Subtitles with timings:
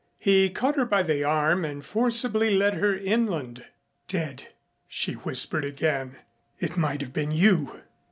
[0.17, 3.65] He caught her by the arm and forcibly led her inland.
[4.07, 4.47] "Dead!"
[4.87, 6.17] she whispered again.
[6.59, 7.83] "It might have been you."